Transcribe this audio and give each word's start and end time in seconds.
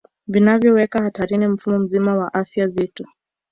Vinavyoweka 0.27 1.03
hatarini 1.03 1.47
mfumo 1.47 1.79
mzima 1.79 2.15
wa 2.17 2.33
afya 2.33 2.67
zetu 2.67 3.05